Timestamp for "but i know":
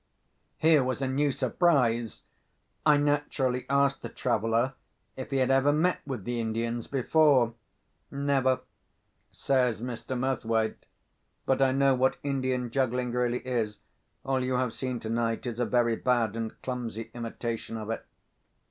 11.45-11.93